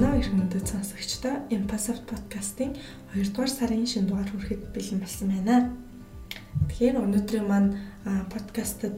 байна 0.00 0.16
уу 0.16 0.20
эрхэмдэд 0.24 0.64
сонсогчдоо 0.64 1.34
Impassive 1.52 2.00
podcast-ийн 2.08 2.72
2 3.12 3.20
дугаар 3.36 3.52
сарын 3.52 3.84
шинэ 3.84 4.08
дугаар 4.08 4.32
хүрэхэд 4.32 4.72
бэлэн 4.72 4.96
болсон 5.04 5.28
байна. 5.28 5.76
Тэгэхээр 6.72 7.04
өнөөдрийн 7.04 7.44
маань 7.44 7.76
подкастад 8.32 8.96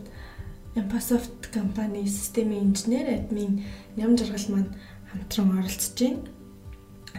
Impassive 0.78 1.26
компани 1.50 2.06
системийн 2.06 2.70
инженер 2.70 3.18
админ 3.18 3.66
ням 3.98 4.14
жаргал 4.14 4.46
маань 4.54 4.70
хамтран 5.10 5.50
оролцож 5.58 5.98
байна. 5.98 6.22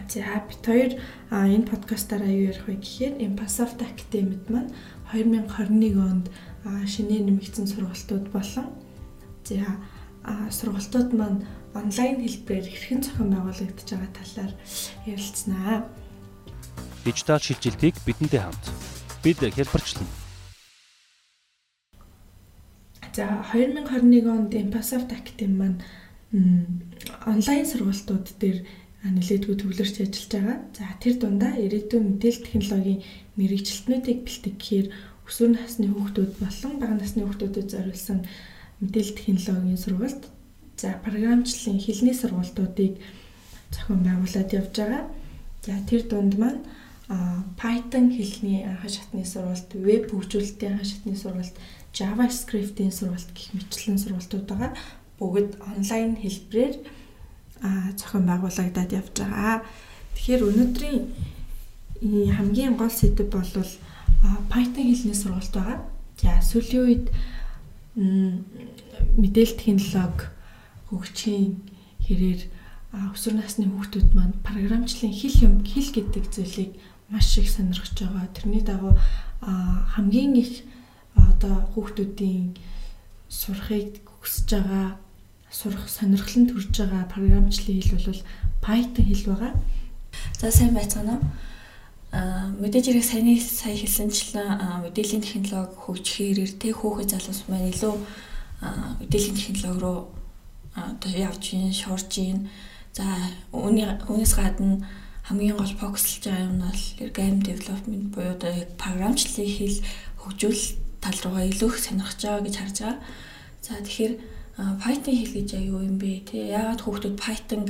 За 0.08 0.40
бид 0.48 0.62
хоёр 0.64 0.92
энэ 1.28 1.68
подкастаараа 1.68 2.32
юу 2.32 2.56
ярих 2.56 2.64
вэ 2.64 2.80
гэхээр 2.80 3.20
Impassive 3.20 3.76
Academy-д 3.84 4.48
маань 4.48 4.72
2021 5.12 6.00
онд 6.00 6.26
шинээр 6.88 7.28
нэмэгдсэн 7.28 7.68
сургалтууд 7.68 8.32
болон 8.32 8.72
за 9.44 9.60
сургалтууд 10.24 11.12
маань 11.12 11.44
онлайн 11.74 12.22
хэлбэрээр 12.22 12.66
хэрхэн 12.70 13.00
зохион 13.02 13.30
байгуулагдаж 13.34 13.88
байгаа 13.90 14.12
талаар 14.14 14.52
ярилцсанаа. 15.10 15.76
Дижитал 17.04 17.42
шилжилтийг 17.42 17.94
бидэнтэй 18.06 18.40
хамт 18.40 18.64
бид 19.22 19.38
хэлбэрчлэн. 19.42 20.08
За 23.14 23.26
2021 23.52 24.26
онд 24.26 24.54
Impassive 24.54 25.06
Academy 25.10 25.54
маань 25.54 25.78
онлайн 27.26 27.66
сургалтууд 27.66 28.26
дээр 28.38 28.58
нэлээдгүй 29.04 29.54
төвлөрч 29.58 29.96
ажиллаж 30.00 30.30
байгаа. 30.32 30.58
За 30.78 30.84
тэр 31.02 31.14
дундаа 31.20 31.52
ирээдүйн 31.60 32.18
мэдээлэл 32.18 32.46
технологийн 32.48 33.04
мэрэгчлэтнүүдийг 33.38 34.18
бэлтгэхээр 34.24 34.86
өсвөр 35.28 35.50
насны 35.54 35.86
хүүхдүүд 35.92 36.32
болон 36.40 36.72
бага 36.80 36.94
насны 36.98 37.22
хүүхдүүдэд 37.22 37.68
зориулсан 37.70 38.18
мэдээлэл 38.80 39.18
технологийн 39.18 39.78
сургалт 39.78 40.24
За 40.76 40.98
програмчлалын 41.04 41.80
хэлний 41.80 42.14
сургалтуудыг 42.14 42.98
зохион 43.70 44.00
байгуулад 44.02 44.52
явж 44.52 44.74
байгаа. 44.76 45.04
За 45.62 45.78
тэр 45.88 46.02
дунд 46.08 46.34
маань 46.38 46.62
Python 47.60 48.10
хэлний 48.10 48.64
анхан 48.64 48.90
шатны 48.90 49.24
сургалт, 49.24 49.70
веб 49.74 50.10
хөгжүүлэлтийн 50.10 50.72
анхан 50.72 50.88
шатны 50.88 51.16
сургалт, 51.16 51.56
JavaScript-ийн 51.94 52.92
сургалт 52.92 53.30
гэх 53.36 53.54
мэтлэн 53.54 53.98
сургалтууд 54.02 54.46
байгаа. 54.48 54.72
Бүгд 55.18 55.60
онлайн 55.62 56.16
хэлбэрээр 56.16 56.76
зохион 58.00 58.24
байгуулагдаад 58.26 58.90
явж 58.92 59.14
байгаа. 59.14 59.62
Тэгэхээр 60.16 60.42
өнөөдрийн 60.48 61.02
хамгийн 62.34 62.74
гол 62.76 62.90
сэдэв 62.90 63.28
бол 63.30 63.46
Python 64.50 64.84
хэлний 64.90 65.14
сургалт 65.14 65.54
байгаа. 65.54 65.78
За 66.18 66.42
сүүлийн 66.42 66.82
үед 66.82 67.06
мэдээлэл 67.94 69.60
технологи 69.60 70.33
хөгжихийн 70.98 71.54
хэрээр 72.06 72.40
өсвөр 73.14 73.34
насны 73.34 73.66
хүүхдүүд 73.66 74.08
маань 74.14 74.38
програмчлалын 74.46 75.14
хэл 75.18 75.38
юм 75.46 75.54
хэл 75.66 75.90
гэдэг 75.90 76.24
зүйлийг 76.30 76.72
маш 77.10 77.38
их 77.38 77.50
сонирхож 77.50 77.90
байгаа. 77.98 78.30
Тэрний 78.30 78.62
дагуу 78.62 78.94
хамгийн 79.42 80.34
их 80.38 80.62
одоо 81.18 81.66
хүүхдүүдийн 81.74 82.54
сурахыг 83.28 83.98
хүсэж 84.22 84.48
байгаа 84.54 84.86
сурах 85.50 85.90
сонирхол 85.90 86.38
нь 86.38 86.50
төрж 86.50 86.70
байгаа 86.70 87.10
програмчлалын 87.10 87.82
хэл 87.82 88.06
бол 88.06 88.22
Python 88.62 89.04
хэл 89.10 89.26
байгаа. 89.30 89.52
За 90.38 90.50
сайн 90.50 90.74
байцгаана 90.74 91.18
уу? 91.18 91.24
Мэдээж 92.62 92.86
хэрэг 92.94 93.04
саяны 93.04 93.42
сая 93.42 93.74
хэлсэнчлэн 93.74 94.86
мэдээллийн 94.86 95.22
технологи 95.26 95.74
хөгжихээр 95.82 96.38
тэ 96.62 96.70
хөөхөй 96.70 97.06
залуус 97.10 97.50
маань 97.50 97.74
илүү 97.74 97.94
мэдээллийн 99.02 99.34
технологи 99.34 99.82
руу 99.82 99.98
одоо 100.74 101.10
явж 101.10 101.50
гин, 101.50 101.72
шуурж 101.72 102.10
гин. 102.10 102.50
За 102.92 103.06
үүнээс 103.52 104.34
гадна 104.34 104.82
хамгийн 105.24 105.56
гол 105.56 105.72
фокуслж 105.80 106.26
байгаа 106.26 106.46
юм 106.46 106.58
бол 106.60 106.82
game 107.16 107.40
development 107.40 108.12
буюу 108.14 108.36
одоо 108.36 108.54
програмчлалын 108.76 109.50
хэл 109.56 109.78
хөгжүүл 110.20 110.62
тал 111.00 111.18
руугаа 111.24 111.48
илүү 111.48 111.68
их 111.72 111.78
сонирхож 111.80 112.20
байгаа 112.20 112.44
гэж 112.44 112.56
харж 112.60 112.76
байгаа. 112.80 112.98
За 113.64 113.72
тэгэхээр 113.80 114.14
Python 114.54 115.14
хэл 115.16 115.34
гэж 115.34 115.50
юу 115.64 115.80
юм 115.82 115.96
бэ 115.98 116.28
те? 116.28 116.52
Яагаад 116.52 116.84
хүүхдүүд 116.84 117.16
Python 117.18 117.62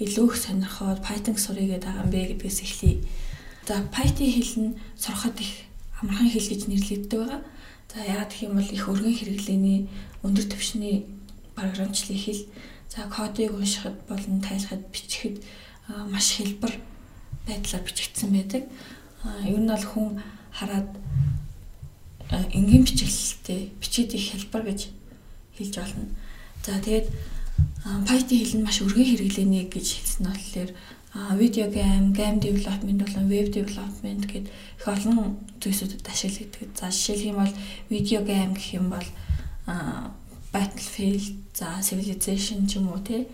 илүү 0.00 0.26
их 0.32 0.36
сонирхоод 0.40 0.98
Python 1.04 1.36
сурыг 1.36 1.68
гэдэг 1.76 1.92
юм 1.94 2.08
бэ 2.10 2.20
гэдгээс 2.34 2.58
эхлэе. 2.64 3.04
За 3.68 3.84
Python 3.94 4.28
хэл 4.32 4.52
нь 4.64 4.76
сурахад 4.96 5.36
их 5.38 5.68
амархан 6.00 6.32
хэл 6.32 6.50
гэж 6.50 6.60
нэрлэгддэг 6.66 7.20
байгаа. 7.20 7.40
За 7.92 7.98
яагаад 8.00 8.32
гэх 8.32 8.42
юм 8.48 8.56
бол 8.58 8.70
их 8.74 8.84
өргөн 8.88 9.14
хэрэглээний 9.14 9.78
өндөр 10.24 10.46
түвшний 10.50 11.06
програмчлалын 11.56 12.20
хэл 12.20 12.42
за 12.92 13.08
кодыг 13.10 13.52
уншихад 13.54 13.96
болон 14.08 14.40
тайлахад 14.40 14.82
бичихэд 14.92 15.42
маш 16.10 16.36
хэлбэр 16.36 16.74
байдлаар 17.46 17.82
бичигдсэн 17.84 18.30
байдаг. 18.32 18.62
Ер 19.44 19.58
нь 19.58 19.70
бол 19.70 19.86
хүн 19.92 20.08
хараад 20.52 20.88
энгийн 22.52 22.84
бичиглэлтэй 22.84 23.72
бичээд 23.80 24.14
их 24.14 24.30
хэлбэр 24.32 24.62
гэж 24.68 24.80
хэлж 25.58 25.74
болно. 25.78 26.06
За 26.64 26.80
тэгээд 26.80 27.08
Python 28.08 28.38
хэл 28.40 28.56
нь 28.58 28.64
маш 28.64 28.80
өргөн 28.80 29.04
хэрэглээний 29.04 29.68
гэж 29.68 29.86
хэлсэн 30.00 30.24
болохоор 30.26 30.70
видео 31.38 31.70
гейм, 31.70 32.12
game 32.12 32.40
development 32.40 32.98
болон 33.04 33.28
web 33.30 33.48
development 33.54 34.26
гэд 34.26 34.50
их 34.50 34.88
олон 34.88 35.38
зүйлсүүдэд 35.60 36.08
ашиглагддаг. 36.08 36.68
За 36.74 36.90
жишээлх 36.90 37.28
юм 37.30 37.38
бол 37.38 37.54
видео 37.90 38.20
гейм 38.24 38.54
гэх 38.54 38.74
юм 38.74 38.90
бол 38.90 39.06
Battlefield, 40.54 41.34
за 41.50 41.82
Civilization 41.82 42.70
ч 42.70 42.78
юм 42.78 42.94
уу 42.94 43.02
тий. 43.02 43.26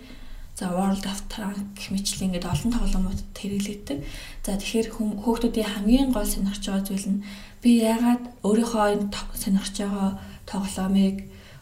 За 0.57 0.73
World 0.73 1.05
of 1.05 1.21
Tanks 1.29 1.61
гэх 1.77 1.89
мэтлэн 1.93 2.33
ингээд 2.33 2.49
олон 2.49 2.73
тоглоомуудад 2.73 3.37
хэрэглэгддэг. 3.37 3.99
За 4.45 4.57
тэгэхээр 4.57 4.89
хүүхдүүдийн 4.97 5.69
хамгийн 5.69 6.09
гол 6.17 6.25
сонирхож 6.25 6.65
байгаа 6.65 6.85
зүйл 6.89 7.09
нь 7.13 7.25
би 7.61 7.85
яагаад 7.85 8.25
өөрийнхөө 8.41 8.85
энэ 8.97 9.09
сонирхож 9.37 9.77
байгаа 9.77 10.11
тоглоомыг 10.49 11.17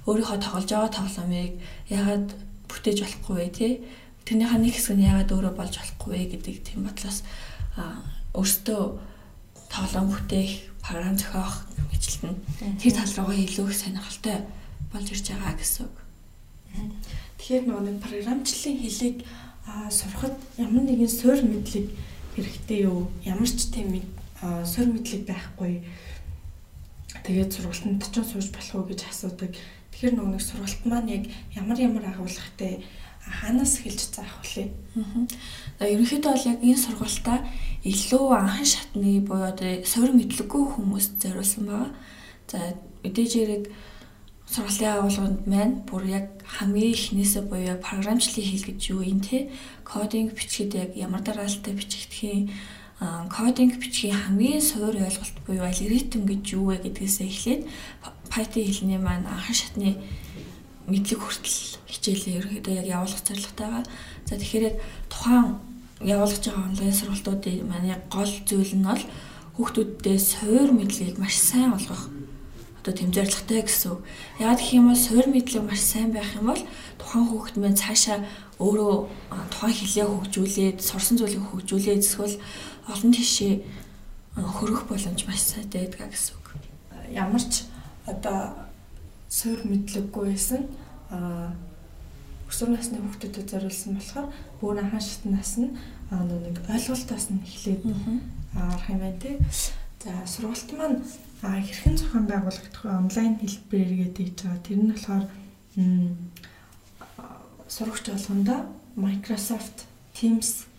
өөрийнхөө 0.06 0.38
тоглож 0.38 0.70
байгаа 0.70 0.92
тоглоомыг 0.94 1.52
яагаад 1.90 2.28
бүтээж 2.70 2.98
болохгүй 3.02 3.34
вэ 3.38 3.48
тий? 3.50 3.72
Тэрнийхээ 4.26 4.60
нэг 4.62 4.74
хэсэг 4.78 4.94
нь 4.94 5.06
яагаад 5.10 5.30
өөрөө 5.34 5.54
болж 5.58 5.74
болохгүй 5.74 6.10
вэ 6.14 6.24
гэдэг 6.38 6.56
тийм 6.62 6.86
бодлоос 6.86 7.26
өөртөө 8.38 8.82
тоглоом 9.74 10.06
бүтээх, 10.10 10.52
програм 10.82 11.16
зохиох 11.18 11.66
мэтлэн 11.90 12.34
тэр 12.80 12.92
тал 12.94 13.12
руугаа 13.14 13.36
илүү 13.36 13.66
их 13.68 13.76
сонирхолтой 13.76 14.38
болж 14.92 15.08
ирж 15.12 15.26
байгаа 15.32 15.54
гэсэн 15.56 15.86
үг. 15.86 15.96
Тэгэхээр 17.38 17.64
нөгөө 17.68 17.84
нэг 17.84 17.96
програмчлалын 18.02 18.78
хэлийг 18.82 19.16
сурахад 19.90 20.36
ямар 20.56 20.84
нэгэн 20.84 21.08
суурь 21.08 21.44
мэдлэг 21.44 21.86
хэрэгтэй 22.34 22.78
юу? 22.88 23.08
Ямар 23.24 23.48
ч 23.48 23.68
тийм 23.68 23.92
суурь 24.64 24.90
мэдлэг 24.92 25.22
байхгүй. 25.28 25.84
Тэгээд 27.24 27.52
сургалтанд 27.52 28.04
ч 28.08 28.16
сууж 28.20 28.48
болох 28.52 28.74
уу 28.74 28.88
гэж 28.88 29.00
асуудаг. 29.08 29.52
Тэгэхээр 29.92 30.14
нөгөө 30.16 30.32
нэг 30.36 30.42
сургалт 30.44 30.82
маань 30.84 31.12
яг 31.12 31.24
ямар 31.56 31.78
ямар 31.80 32.04
агуулгатай 32.08 32.84
хаанаас 33.28 33.80
эхэлж 33.80 34.14
заах 34.14 34.40
вүлээ. 34.40 34.68
Аа. 35.80 35.84
Ерөнхийдөө 35.84 36.32
бол 36.32 36.48
яг 36.48 36.58
энэ 36.64 36.80
сургалтаа 36.80 37.38
илүү 37.84 38.24
анхан 38.32 38.64
шатны 38.64 39.20
буюу 39.20 39.52
одоо 39.52 39.84
суурь 39.84 40.16
мэдлэггүй 40.16 40.62
хүмүүст 40.74 41.20
зориулсан 41.20 41.64
байгаа. 41.68 41.90
За 42.48 42.58
мэдээж 43.04 43.32
хэрэг 43.36 43.64
сургалтын 44.52 44.88
агуулганд 44.96 45.40
маань 45.46 45.74
бүр 45.88 46.04
яг 46.08 46.26
хамгийн 46.56 46.94
ихнээсээ 46.96 47.42
буюу 47.48 47.76
програмчлалын 47.84 48.48
хэл 48.48 48.68
гэж 48.68 48.80
юу 48.96 49.02
юм 49.04 49.20
те 49.20 49.52
кодинг 49.84 50.32
бичгээд 50.32 50.72
яг 50.74 50.90
ямар 50.96 51.20
дараалттай 51.20 51.74
бичигдэхийн 51.76 52.48
кодинг 53.28 53.76
бичгийн 53.76 54.16
хамгийн 54.16 54.62
суур 54.64 54.96
ойлголт 54.96 55.36
буюу 55.46 55.68
алгоритм 55.68 56.24
гэж 56.24 56.42
юу 56.56 56.72
вэ 56.72 56.76
гэдгээсээ 56.82 57.28
эхлээд 57.28 57.62
Python 58.32 58.64
хэлний 58.64 58.98
маань 58.98 59.28
анхан 59.28 59.54
шатны 59.54 59.90
мэдлэг 60.88 61.20
хүртэл 61.20 61.60
хичээлээ 61.84 62.38
ерөөдөө 62.40 62.74
яг 62.80 62.86
явуулах 62.88 63.22
зорилготой 63.24 63.66
байгаа. 63.68 63.84
За 64.24 64.34
тэгэхээр 64.40 64.68
яг 64.72 64.76
тухайн 65.12 65.60
явуулж 66.00 66.40
байгаа 66.40 66.64
онлайн 66.68 66.94
сургалтуудын 66.96 67.68
яг 67.84 68.02
гол 68.08 68.32
зүйл 68.48 68.74
нь 68.76 68.88
бол 68.88 69.04
хүүхдүүддээ 69.56 70.18
суур 70.18 70.70
мэдлэгийг 70.72 71.18
маш 71.20 71.36
сайн 71.36 71.76
олгох 71.76 72.08
одоо 72.88 72.96
тэм 72.96 73.12
зоригтой 73.12 73.60
гэсэн. 73.68 74.00
Яг 74.40 74.56
гэх 74.56 74.72
юм 74.72 74.88
бол 74.88 74.96
суур 74.96 75.28
мэдлэг 75.28 75.60
маш 75.60 75.84
сайн 75.84 76.08
байх 76.08 76.32
юм 76.40 76.48
бол 76.48 76.62
тухайн 76.96 77.28
хүүхэд 77.28 77.56
мэн 77.60 77.76
цаашаа 77.76 78.24
өөрөө 78.56 78.94
тухайн 79.52 79.76
хэлээ 79.76 80.06
хөгжүүлээд, 80.08 80.78
сурсан 80.80 81.20
зүйлийг 81.20 81.44
хөгжүүлээд 81.52 82.00
эсвэл 82.00 82.40
олон 82.88 83.12
тишээ 83.12 83.60
хөрөх 84.40 84.88
боломж 84.88 85.20
маш 85.28 85.40
сайтай 85.44 85.84
байдаг 85.84 86.08
гэсэн 86.08 86.32
үг. 86.40 86.48
Ямар 87.12 87.44
ч 87.44 87.68
одоо 88.08 88.56
суур 89.28 89.60
мэдлэггүй 89.68 90.24
байсан 90.32 90.64
а 91.12 91.52
өсвөр 92.48 92.72
насны 92.72 93.04
хүүхдэдэд 93.04 93.52
зориулсан 93.52 94.00
болохоор 94.00 94.32
бүр 94.64 94.80
анхан 94.80 95.04
шатнаас 95.04 95.60
нь 95.60 95.76
нэг 96.08 96.56
ойлголтоос 96.72 97.36
нь 97.36 97.44
эхлээд 97.44 97.84
арах 98.56 98.88
юм 98.88 99.00
байна 99.04 99.20
тий. 99.20 99.36
За 99.98 100.14
сургалт 100.26 100.70
маань 100.78 101.02
хэрхэн 101.42 101.96
зохион 101.98 102.26
байгуулагдах 102.30 102.82
вэ? 102.86 103.02
Онлайн 103.02 103.34
хэлбэрээр 103.42 104.14
гэдэг 104.14 104.28
байгаа. 104.38 104.62
Тэр 104.62 104.78
нь 104.78 104.90
болохоор 104.94 105.24
сурагч 107.66 108.04
болгондоо 108.06 108.60
Microsoft 108.94 109.90
Teams 110.14 110.70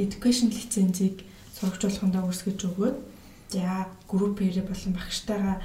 education 0.00 0.48
лицензийг 0.48 1.28
сурагчуулахандаа 1.60 2.24
үүсгэж 2.24 2.58
өгөөд 2.72 2.96
за 3.52 3.92
группээр 4.08 4.64
болон 4.64 4.92
багштайгаа 4.96 5.56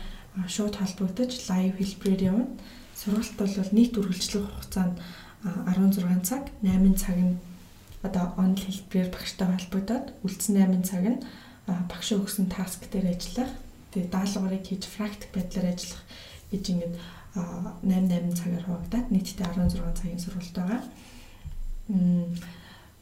шууд 0.51 0.75
холбогдож 0.75 1.31
лайв 1.47 1.79
хэлбэрээр 1.79 2.35
явна. 2.35 2.51
Сургалт 2.99 3.35
бол 3.39 3.71
нийт 3.71 3.95
үргэлжлэх 3.95 4.43
хугацаанд 4.43 4.99
16 5.71 6.27
цаг, 6.27 6.51
8 6.59 6.99
цаг 6.99 7.15
нь 7.15 7.39
одоо 8.03 8.35
онл 8.35 8.59
хэлбэрээр 8.59 9.09
багштай 9.15 9.47
холбогдоод 9.47 10.05
үлдсэн 10.25 10.55
8 10.59 10.83
цаг 10.83 11.03
нь 11.07 11.19
багш 11.67 12.13
өгсөн 12.13 12.47
таск 12.49 12.85
дээр 12.91 13.13
ажиллах. 13.13 13.51
Тэгээ 13.91 14.11
даалгаврыг 14.13 14.63
хийж 14.65 14.83
практик 14.93 15.29
байдлаар 15.33 15.73
ажиллах 15.73 16.03
гэж 16.51 16.63
ингээд 16.69 16.95
8 17.35 17.83
8 17.83 18.37
цагаар 18.37 18.63
хуваагдаад 18.63 19.07
нийтдээ 19.11 19.49
16 19.51 19.99
цагийн 19.99 20.21
сургалт 20.21 20.55
байгаа. 20.55 20.81
Мм 21.89 22.37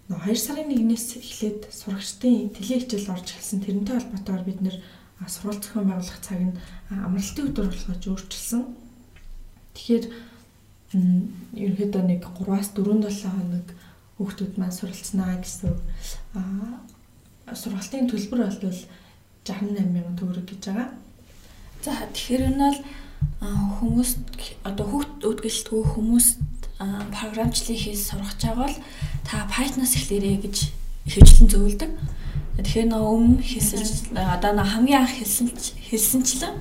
2 0.09 0.35
сарын 0.35 0.67
1-ээс 0.67 1.07
эхлээд 1.19 1.61
сурагчдын 1.71 2.51
телевизэл 2.51 3.13
орж 3.13 3.27
эхэлсэн. 3.31 3.63
Тэрнтэй 3.63 3.95
холбоотойгоор 3.97 4.43
бид 4.43 4.59
нэр 4.59 4.77
сурвалж 5.27 5.63
зохион 5.63 5.87
байгуулах 5.87 6.19
цаг 6.19 6.39
нь 6.43 6.57
амралтын 6.91 7.47
өдөр 7.47 7.67
болгож 7.71 8.03
өөрчилсөн. 8.03 8.63
Тэгэхээр 9.73 10.05
ерөнхийдөө 10.93 12.03
нэг 12.03 12.21
3-аас 12.35 12.69
4-7 12.75 13.31
хоног 13.31 13.67
хүүхдүүд 14.19 14.53
маань 14.59 14.75
суралцнаа 14.75 15.39
гэсэн 15.39 15.73
сургалтын 17.51 18.07
төлбөр 18.07 18.47
бол 18.47 18.55
68 19.43 19.91
мянган 19.91 20.15
төгрөг 20.15 20.47
гэж 20.47 20.61
байгаа. 20.71 20.89
За 21.83 21.91
тэгэхээр 22.15 22.47
энэ 22.47 22.63
бол 22.63 22.79
хүмүүст 23.43 24.19
одоо 24.63 24.85
хүүхд 24.87 25.27
үдгэлтгүй 25.27 25.81
хүмүүст 25.83 26.39
програмчлалыг 27.11 27.79
хийж 27.79 27.99
сургаж 28.07 28.39
байгаа 28.39 28.63
бол 28.63 28.77
та 29.27 29.43
Python-аас 29.51 29.95
эхлэрэй 29.99 30.39
гэж 30.39 30.71
хөвчлэн 31.11 31.49
зөвлөдөг. 31.51 31.91
Тэгэхээр 32.63 32.87
нөө 32.87 33.03
өмнө 33.03 33.43
хэлсэн 33.43 34.15
одоо 34.15 34.51
нөө 34.55 34.67
хамгийн 34.71 35.03
анх 35.03 35.15
хэлсэн 35.19 35.47
хэлсэнчлэн 35.51 36.55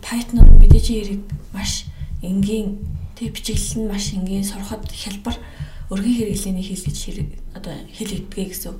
Python 0.00 0.38
мэдээж 0.56 0.86
хэрэг 0.88 1.22
маш 1.52 1.84
энгийн 2.24 2.80
тэг 3.18 3.36
бичиглэл 3.36 3.84
нь 3.84 3.90
маш 3.90 4.14
энгийн 4.16 4.46
сурахад 4.46 4.86
хялбар 4.88 5.36
өргөн 5.92 6.16
хэрэглээний 6.16 6.64
хэл 6.64 6.86
гэж 6.88 6.98
одоо 7.52 7.74
хэл 7.92 8.16
өгдөг 8.16 8.48
гэсэн. 8.48 8.76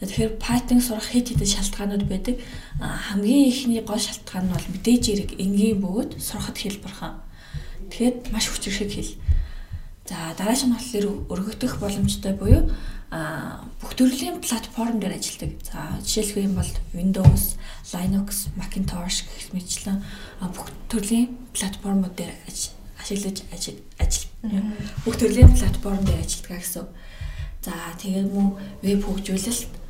Тэгэхээр 0.00 0.32
Python 0.42 0.80
сурах 0.82 1.06
хэд 1.12 1.34
хэдэн 1.34 1.50
шалтгаанууд 1.54 2.04
байдаг. 2.10 2.36
Хамгийн 2.80 3.48
ихний 3.48 3.82
гол 3.82 4.02
шалтгаан 4.02 4.50
нь 4.50 4.54
бол 4.54 4.66
мэдээж 4.74 5.02
хэрэг 5.06 5.30
энгийн 5.38 5.78
бөгөөд 5.78 6.18
сурахад 6.18 6.58
хялбархан. 6.58 7.14
Тэгэхээр 7.88 8.14
маш 8.34 8.50
хүчрэх 8.50 8.90
хэл. 8.90 9.14
За 10.04 10.34
дараач 10.36 10.66
нь 10.66 10.74
болохоор 10.74 11.06
өргөгдөх 11.30 11.78
боломжтой 11.78 12.34
буюу 12.34 12.68
бүх 13.80 13.92
төрлийн 13.94 14.42
платформ 14.42 14.98
дээр 14.98 15.14
ажилладаг. 15.14 15.52
За 15.62 16.02
жишээлх 16.02 16.42
юм 16.42 16.58
бол 16.58 16.72
Windows, 16.92 17.54
Linux, 17.94 18.50
Macintosh 18.58 19.22
гэх 19.30 19.54
мэтлэн 19.54 20.02
бүх 20.42 20.68
төрлийн 20.90 21.38
платформуд 21.54 22.18
дээр 22.18 22.34
ашиглаж 22.98 23.46
ажил 23.54 23.78
бүх 25.06 25.16
төрлийн 25.16 25.54
платформ 25.54 26.02
дээр 26.02 26.26
ажилладаг 26.26 26.58
гэсэн. 26.58 26.86
За 27.62 27.72
тэгээд 28.02 28.28
мөн 28.28 28.58
веб 28.82 29.00
хөгжүүлэлт, 29.06 29.83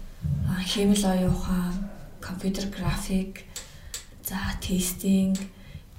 хэмэл 0.74 1.04
оюун 1.04 1.34
ухаан, 1.34 1.74
компьютер 2.20 2.66
график, 2.70 3.44
за 4.24 4.38
тестинг, 4.60 5.38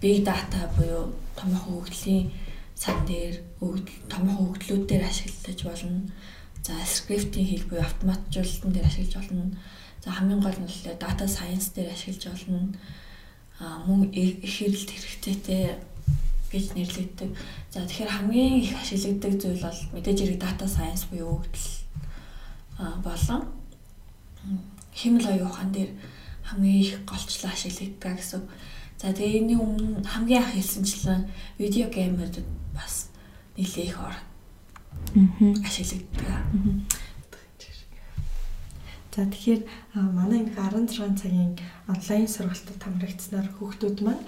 big 0.02 0.24
data 0.26 0.70
буюу 0.76 1.14
томоохон 1.36 1.82
хөгжлийн 1.82 2.32
сан 2.76 3.06
дээр 3.06 3.36
томоохон 4.10 4.54
хөгжлүүд 4.54 4.84
дээр 4.88 5.04
ашиглаж 5.06 5.60
болно. 5.64 6.12
За 6.64 6.74
скриптийн 6.86 7.48
хэл 7.48 7.70
буюу 7.70 7.86
автоматжуулалтын 7.86 8.72
дээр 8.74 8.88
ашиглаж 8.88 9.16
болно. 9.16 9.58
За 10.04 10.12
хамгийн 10.12 10.42
гол 10.42 10.58
нь 10.60 10.68
бол 10.68 11.00
data 11.00 11.26
science 11.26 11.74
дээр 11.76 11.94
ашиглаж 11.94 12.24
болно. 12.26 12.74
А 13.60 13.80
мөн 13.88 14.12
их 14.12 14.44
хэрэглэлт 14.44 14.92
хэрэгцээтэй 14.92 15.80
гэж 16.52 16.66
нэрлэгддэг. 16.76 17.30
За 17.72 17.86
тэгэхээр 17.86 18.12
хамгийн 18.12 18.54
их 18.62 18.74
ашиглагддаг 18.82 19.34
зүйл 19.42 19.62
бол 19.64 19.80
мэдээж 19.94 20.18
хэрэг 20.20 20.40
data 20.42 20.66
science 20.68 21.08
буюу 21.10 21.40
өгдөл 21.40 21.70
болон 23.06 23.42
хэмэл 24.94 25.28
оюун 25.28 25.52
ухаан 25.52 25.72
дээр 25.72 25.92
хамгийн 26.44 26.82
их 26.82 27.06
голчлон 27.06 27.52
ашиглагддаг 27.52 28.16
гэсэн. 28.18 28.42
За 29.02 29.12
тэгээ 29.12 29.40
энэний 29.44 29.60
өмнө 29.60 30.06
хамгийн 30.06 30.44
анх 30.44 30.54
хэлсэнчлэн 30.56 31.28
видео 31.60 31.90
геймерд 31.90 32.46
бас 32.74 33.10
нэлээ 33.58 33.92
их 33.92 34.00
ор 34.00 34.16
ашиглагддаг. 35.66 36.44
За 39.16 39.24
тэгэхээр 39.24 39.62
манай 39.96 40.44
энэ 40.44 40.56
16 40.60 41.16
цагийн 41.16 41.56
онлайн 41.88 42.28
сургалтад 42.28 42.80
хамрагдсанаар 42.84 43.48
хүүхдүүд 43.48 43.98
маань 44.04 44.24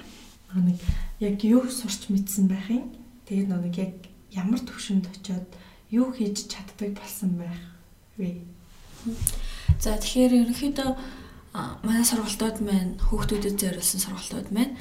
нэг 0.56 0.80
яг 1.20 1.44
юу 1.44 1.68
сурч 1.68 2.08
мэдсэн 2.08 2.48
байх 2.48 2.72
юм. 2.72 2.96
Тэгээд 3.28 3.52
нэг 3.52 3.76
яг 3.76 3.94
ямар 4.32 4.64
төвшөнд 4.64 5.12
очиод 5.12 5.48
юу 5.92 6.16
хийж 6.16 6.48
чаддаг 6.48 6.96
болсон 6.96 7.36
байх 7.36 7.60
вэ? 8.16 8.48
За 9.80 9.98
тэгэхээр 9.98 10.34
ерөнхийдөө 10.48 10.90
манай 11.86 12.06
сургалтууд 12.06 12.58
маань 12.62 12.98
хүүхдүүдэд 13.08 13.56
зориулсан 13.62 14.02
сургалтууд 14.02 14.50
маань 14.54 14.74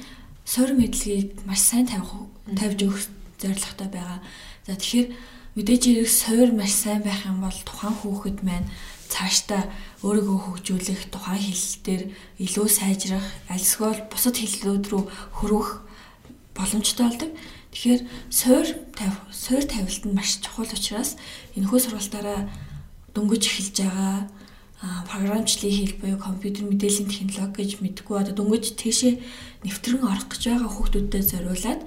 суур 0.45 0.71
мэдлэгийг 0.77 1.43
маш 1.45 1.61
сайн 1.63 1.85
тавих 1.87 2.11
тавьж 2.45 2.79
өгөх 2.85 3.03
зорилготой 3.41 3.89
байгаа. 3.93 4.19
За 4.65 4.73
тэгэхээр 4.75 5.07
мэдээж 5.57 5.83
хэрэг 5.85 6.09
суур 6.09 6.49
маш 6.53 6.73
сайн 6.73 7.01
байх 7.01 7.25
юм 7.25 7.41
бол 7.41 7.59
тухайн 7.65 7.95
хүүхэд 7.97 8.39
маань 8.45 8.67
цаашдаа 9.07 9.71
өөрийгөө 10.03 10.37
хөгжүүлэх 10.43 11.01
тухайн 11.09 11.41
хэлэл 11.41 11.75
дээр 11.85 12.03
илүү 12.43 12.67
сайжрах, 12.67 13.27
альсгүй 13.47 14.05
бусад 14.11 14.35
хэллүүд 14.37 14.85
рүү 14.91 15.03
хөрвөх 15.39 15.69
боломжтой 16.53 17.05
болдог. 17.07 17.31
Тэгэхээр 17.71 18.01
суур 18.29 18.67
тавь, 18.97 19.17
суур 19.31 19.63
тавилт 19.63 20.03
нь 20.03 20.15
маш 20.17 20.43
чухал 20.43 20.67
учраас 20.67 21.15
энэхүү 21.55 21.79
сургалтаараа 21.79 22.51
дөнгөж 23.17 23.43
эхэлж 23.49 23.77
байгаа 23.81 24.29
програмчлалын 25.09 25.73
хэл 25.73 25.95
буюу 25.97 26.19
компьютер 26.21 26.63
мэдээллийн 26.69 27.09
технологи 27.09 27.65
гэж 27.65 27.71
мэдгүй 27.81 28.15
одоо 28.21 28.33
дөнгөж 28.37 28.77
тийшээ 28.77 29.17
нэвтрэн 29.65 30.05
орох 30.05 30.29
гэж 30.29 30.41
байгаа 30.53 30.69
хүүхдүүдэд 30.69 31.25
зориулаад 31.33 31.81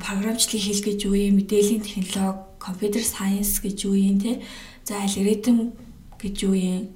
програмчлалын 0.00 0.64
хэл 0.64 0.86
гэж 0.88 0.98
юу 1.04 1.14
юм 1.14 1.36
мэдээллийн 1.44 1.84
технологи 1.84 2.40
компьютер 2.56 3.04
сайенс 3.04 3.60
гэж 3.60 3.76
юу 3.84 3.96
юм 4.00 4.16
те 4.16 4.40
за 4.88 4.96
алгоритм 5.04 5.76
гэж 6.16 6.34
юу 6.48 6.56
юм 6.56 6.88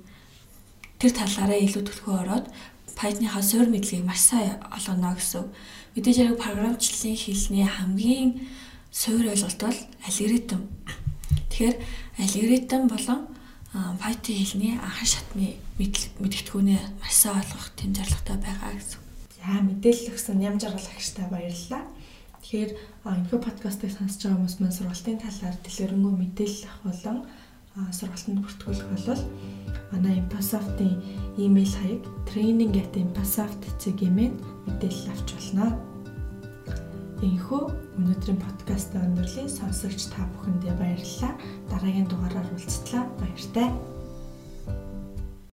тэр 0.96 1.12
талаараа 1.12 1.60
илүү 1.60 1.84
төлхөө 1.84 2.14
ороод 2.24 2.48
Python-ийнхаа 2.94 3.42
суур 3.42 3.68
мэдлэгийг 3.68 4.06
маш 4.06 4.22
сайн 4.30 4.62
олгоно 4.70 5.18
гэсэн. 5.18 5.50
Мэдээж 5.98 6.16
яг 6.22 6.38
програмчлалын 6.38 7.18
хэлний 7.18 7.66
хамгийн 7.66 8.30
суур 8.94 9.26
ойлголт 9.26 9.60
бол 9.60 9.78
алгоритм. 10.06 10.62
Тэгэхээр 11.50 11.76
алгоритм 12.22 12.82
болон 12.86 13.20
Python 13.74 14.38
хэлний 14.38 14.78
анхан 14.78 15.10
шатны 15.10 15.58
мэдгэдэггүүнээ 15.82 17.02
маш 17.02 17.14
сайн 17.18 17.42
ойлгох 17.42 17.74
тэм 17.74 17.90
зорилготой 17.90 18.38
байгаа 18.38 18.70
гэсэн. 18.78 19.02
За 19.34 19.58
мэдээлэл 19.66 20.14
өгсөн 20.14 20.46
ям 20.46 20.62
жаргал 20.62 20.94
агштай 20.94 21.26
баярлалаа. 21.26 21.82
Тэгэхээр 22.38 22.70
энэхүү 23.02 23.38
подкастыг 23.42 23.90
сонсож 23.90 24.22
байгаа 24.22 24.38
хүмүүс 24.38 24.62
маань 24.62 24.78
сургалтын 24.78 25.18
талаар 25.26 25.58
дэлгэрэнгүй 25.66 26.14
мэдээлэл 26.22 26.70
авах 26.70 26.86
болон 26.86 27.26
сургалтанд 27.74 28.46
бүртгүүлэх 28.46 28.88
бол 28.94 29.26
манай 29.90 30.22
Impasoft-ийн 30.22 30.94
имэйл 31.34 31.74
хаяг 31.74 32.06
training@impasoft.cg-ийн 32.30 34.38
мэдээлэл 34.70 35.10
авч 35.10 35.34
болно. 35.34 35.93
Энэхүү 37.24 37.62
өнөөдрийн 37.96 38.36
подкаст 38.36 38.92
өндөрлөлийн 39.00 39.48
сонсогч 39.48 40.12
та 40.12 40.28
бүхэндээ 40.36 40.76
баярлалаа. 40.76 41.32
Дараагийн 41.72 42.08
дугаараар 42.12 42.48
уулзтлаа. 42.52 43.08
Баяртай. 43.16 43.68